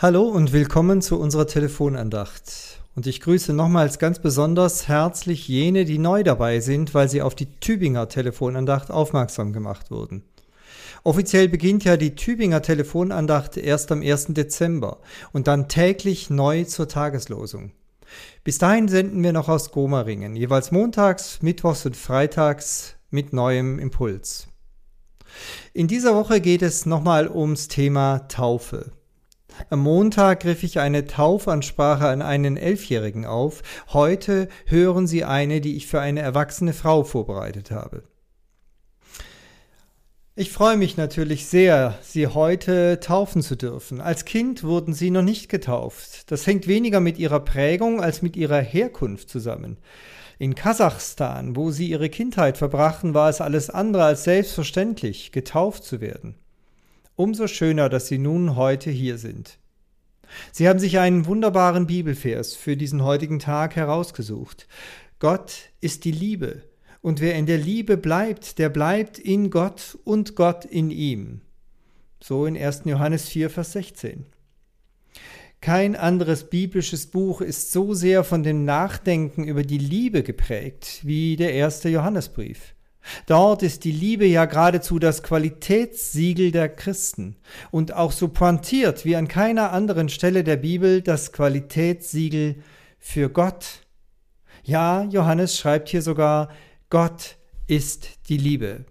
[0.00, 2.78] Hallo und willkommen zu unserer Telefonandacht.
[2.94, 7.34] Und ich grüße nochmals ganz besonders herzlich jene, die neu dabei sind, weil sie auf
[7.34, 10.22] die Tübinger Telefonandacht aufmerksam gemacht wurden.
[11.02, 14.26] Offiziell beginnt ja die Tübinger Telefonandacht erst am 1.
[14.34, 14.98] Dezember
[15.32, 17.72] und dann täglich neu zur Tageslosung.
[18.44, 24.46] Bis dahin senden wir noch aus Gomaringen, jeweils montags, mittwochs und freitags mit neuem Impuls.
[25.72, 28.92] In dieser Woche geht es nochmal ums Thema Taufe.
[29.70, 33.62] Am Montag griff ich eine Taufansprache an einen Elfjährigen auf.
[33.92, 38.04] Heute hören Sie eine, die ich für eine erwachsene Frau vorbereitet habe.
[40.40, 44.00] Ich freue mich natürlich sehr, Sie heute taufen zu dürfen.
[44.00, 46.30] Als Kind wurden Sie noch nicht getauft.
[46.30, 49.78] Das hängt weniger mit Ihrer Prägung als mit Ihrer Herkunft zusammen.
[50.38, 56.00] In Kasachstan, wo Sie Ihre Kindheit verbrachten, war es alles andere als selbstverständlich, getauft zu
[56.00, 56.36] werden.
[57.18, 59.58] Umso schöner, dass Sie nun heute hier sind.
[60.52, 64.68] Sie haben sich einen wunderbaren Bibelvers für diesen heutigen Tag herausgesucht.
[65.18, 66.62] Gott ist die Liebe,
[67.00, 71.40] und wer in der Liebe bleibt, der bleibt in Gott und Gott in ihm.
[72.22, 72.82] So in 1.
[72.84, 74.26] Johannes 4, Vers 16.
[75.60, 81.34] Kein anderes biblisches Buch ist so sehr von dem Nachdenken über die Liebe geprägt wie
[81.34, 82.76] der erste Johannesbrief.
[83.26, 87.36] Dort ist die Liebe ja geradezu das Qualitätssiegel der Christen
[87.70, 92.62] und auch so pointiert wie an keiner anderen Stelle der Bibel das Qualitätssiegel
[92.98, 93.86] für Gott.
[94.64, 96.50] Ja, Johannes schreibt hier sogar,
[96.90, 98.84] Gott ist die Liebe.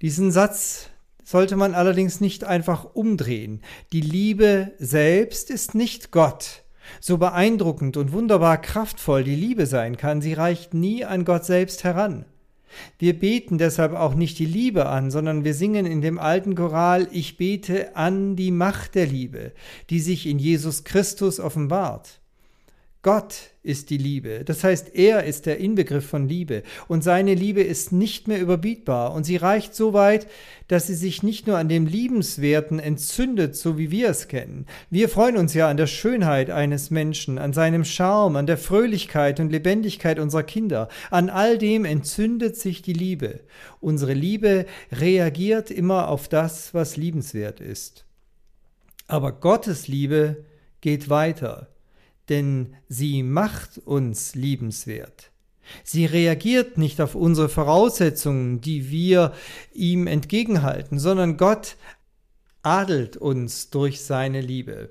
[0.00, 0.90] Diesen Satz
[1.24, 3.60] sollte man allerdings nicht einfach umdrehen.
[3.92, 6.64] Die Liebe selbst ist nicht Gott.
[7.00, 11.84] So beeindruckend und wunderbar kraftvoll die Liebe sein kann, sie reicht nie an Gott selbst
[11.84, 12.24] heran.
[12.98, 17.08] Wir beten deshalb auch nicht die Liebe an, sondern wir singen in dem alten Choral
[17.12, 19.52] Ich bete an die Macht der Liebe,
[19.90, 22.17] die sich in Jesus Christus offenbart.
[23.08, 27.62] Gott ist die Liebe, das heißt, er ist der Inbegriff von Liebe und seine Liebe
[27.62, 30.26] ist nicht mehr überbietbar und sie reicht so weit,
[30.66, 34.66] dass sie sich nicht nur an dem Liebenswerten entzündet, so wie wir es kennen.
[34.90, 39.40] Wir freuen uns ja an der Schönheit eines Menschen, an seinem Charme, an der Fröhlichkeit
[39.40, 40.90] und Lebendigkeit unserer Kinder.
[41.10, 43.40] An all dem entzündet sich die Liebe.
[43.80, 48.04] Unsere Liebe reagiert immer auf das, was liebenswert ist.
[49.06, 50.44] Aber Gottes Liebe
[50.82, 51.68] geht weiter
[52.28, 55.30] denn sie macht uns liebenswert.
[55.84, 59.32] Sie reagiert nicht auf unsere Voraussetzungen, die wir
[59.72, 61.76] ihm entgegenhalten, sondern Gott
[62.62, 64.90] adelt uns durch seine Liebe.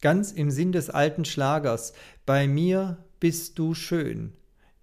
[0.00, 1.92] Ganz im Sinn des alten Schlagers,
[2.26, 4.32] bei mir bist du schön,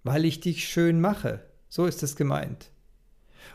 [0.02, 1.40] weil ich dich schön mache.
[1.68, 2.70] So ist es gemeint.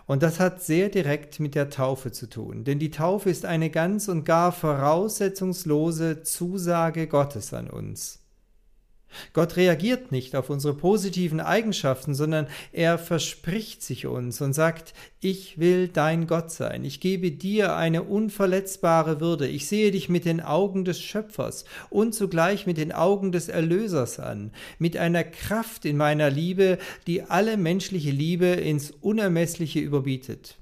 [0.06, 3.70] Und das hat sehr direkt mit der Taufe zu tun, denn die Taufe ist eine
[3.70, 8.20] ganz und gar voraussetzungslose Zusage Gottes an uns.
[9.34, 15.60] Gott reagiert nicht auf unsere positiven Eigenschaften, sondern er verspricht sich uns und sagt, ich
[15.60, 20.42] will dein Gott sein, ich gebe dir eine unverletzbare Würde, ich sehe dich mit den
[20.42, 25.98] Augen des Schöpfers und zugleich mit den Augen des Erlösers an, mit einer Kraft in
[25.98, 26.78] meiner Liebe,
[27.08, 30.58] die alle menschliche Liebe ins Unermessliche überbietet.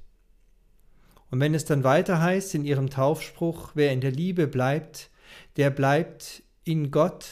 [1.30, 5.10] Und wenn es dann weiter heißt in ihrem Taufspruch, wer in der Liebe bleibt,
[5.58, 7.26] der bleibt in Gott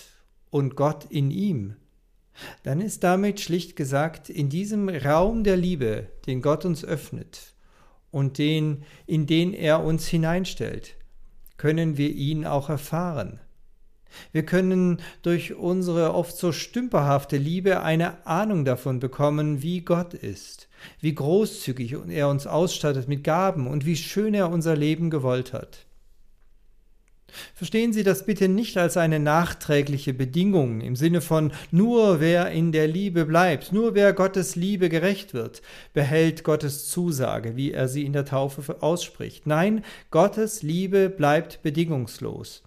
[0.56, 1.76] und Gott in ihm,
[2.64, 7.54] dann ist damit schlicht gesagt, in diesem Raum der Liebe, den Gott uns öffnet
[8.10, 10.96] und den, in den er uns hineinstellt,
[11.58, 13.42] können wir ihn auch erfahren.
[14.32, 20.70] Wir können durch unsere oft so stümperhafte Liebe eine Ahnung davon bekommen, wie Gott ist,
[21.02, 25.86] wie großzügig er uns ausstattet mit Gaben und wie schön er unser Leben gewollt hat.
[27.54, 32.72] Verstehen Sie das bitte nicht als eine nachträgliche Bedingung im Sinne von nur wer in
[32.72, 35.62] der Liebe bleibt, nur wer Gottes Liebe gerecht wird,
[35.94, 39.48] behält Gottes Zusage, wie er sie in der Taufe ausspricht.
[39.48, 42.64] Nein, Gottes Liebe bleibt bedingungslos.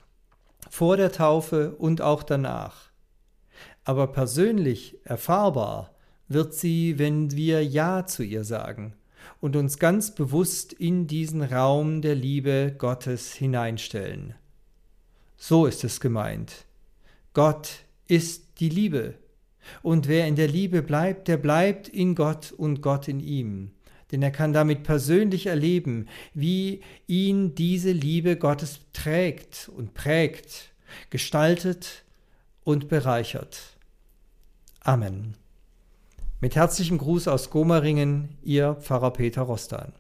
[0.71, 2.91] Vor der Taufe und auch danach.
[3.85, 5.95] Aber persönlich erfahrbar
[6.29, 8.95] wird sie, wenn wir Ja zu ihr sagen
[9.41, 14.35] und uns ganz bewusst in diesen Raum der Liebe Gottes hineinstellen.
[15.39, 16.67] So ist es gemeint.
[17.33, 17.71] Gott
[18.09, 19.15] ist die Liebe.
[19.83, 23.71] Und wer in der Liebe bleibt, der bleibt in Gott und Gott in ihm.
[24.11, 30.73] Denn er kann damit persönlich erleben, wie ihn diese Liebe Gottes trägt und prägt,
[31.11, 32.05] gestaltet
[32.65, 33.61] und bereichert.
[34.81, 35.35] Amen.
[36.41, 39.93] Mit herzlichem Gruß aus Gomaringen, Ihr Pfarrer Peter Rostan.